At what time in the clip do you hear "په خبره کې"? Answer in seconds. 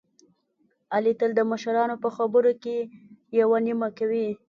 2.03-2.77